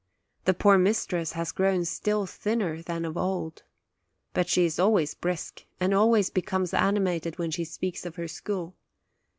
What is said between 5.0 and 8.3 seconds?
brisk, and always becomes animated when she speaks of her